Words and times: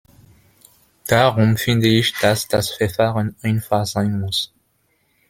Darum 1.05 1.57
finde 1.57 1.87
ich, 1.87 2.13
dass 2.19 2.47
das 2.47 2.71
Verfahren 2.71 3.35
einfach 3.43 3.85
sein 3.85 4.19
muss. 4.19 4.51